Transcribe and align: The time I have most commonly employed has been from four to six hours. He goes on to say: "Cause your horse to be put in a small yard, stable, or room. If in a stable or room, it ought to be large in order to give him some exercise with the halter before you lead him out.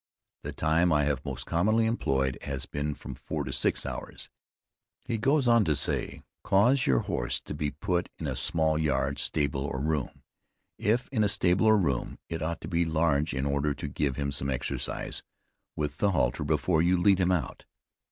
The 0.41 0.51
time 0.51 0.91
I 0.91 1.03
have 1.03 1.23
most 1.23 1.45
commonly 1.45 1.85
employed 1.85 2.39
has 2.41 2.65
been 2.65 2.95
from 2.95 3.13
four 3.13 3.43
to 3.43 3.53
six 3.53 3.85
hours. 3.85 4.31
He 5.05 5.19
goes 5.19 5.47
on 5.47 5.63
to 5.65 5.75
say: 5.75 6.23
"Cause 6.43 6.87
your 6.87 7.01
horse 7.01 7.39
to 7.41 7.53
be 7.53 7.69
put 7.69 8.09
in 8.17 8.25
a 8.25 8.35
small 8.35 8.79
yard, 8.79 9.19
stable, 9.19 9.63
or 9.63 9.79
room. 9.79 10.23
If 10.79 11.07
in 11.09 11.23
a 11.23 11.29
stable 11.29 11.67
or 11.67 11.77
room, 11.77 12.17
it 12.29 12.41
ought 12.41 12.61
to 12.61 12.67
be 12.67 12.83
large 12.83 13.31
in 13.35 13.45
order 13.45 13.75
to 13.75 13.87
give 13.87 14.15
him 14.15 14.31
some 14.31 14.49
exercise 14.49 15.21
with 15.75 15.97
the 15.97 16.09
halter 16.13 16.43
before 16.43 16.81
you 16.81 16.97
lead 16.97 17.19
him 17.19 17.31
out. 17.31 17.65